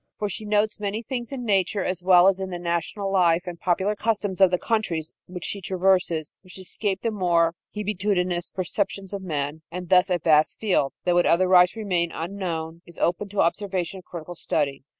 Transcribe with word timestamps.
For 0.17 0.29
she 0.29 0.45
notes 0.45 0.79
many 0.79 1.03
things 1.03 1.31
in 1.31 1.45
nature, 1.45 1.83
as 1.83 2.01
well 2.01 2.27
as 2.27 2.39
in 2.39 2.49
the 2.49 2.57
national 2.57 3.11
life 3.11 3.43
and 3.45 3.59
popular 3.59 3.95
customs 3.95 4.41
of 4.41 4.49
the 4.49 4.57
countries 4.57 5.13
which 5.27 5.45
she 5.45 5.61
traverses, 5.61 6.33
which 6.41 6.57
escape 6.57 7.03
the 7.03 7.11
more 7.11 7.53
hebetudinous 7.75 8.55
perceptions 8.55 9.13
of 9.13 9.21
men, 9.21 9.61
and 9.69 9.89
thus 9.89 10.09
a 10.09 10.17
vast 10.17 10.59
field, 10.59 10.93
that 11.03 11.13
would 11.13 11.27
otherwise 11.27 11.75
remain 11.75 12.11
unknown, 12.11 12.81
is 12.87 12.97
opened 12.97 13.29
to 13.29 13.41
observation 13.41 13.97
and 13.97 14.05
critical 14.05 14.33
study. 14.33 14.83